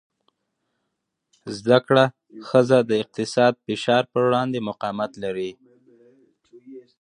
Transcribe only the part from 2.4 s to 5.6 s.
ښځه د اقتصادي فشار پر وړاندې مقاومت لري.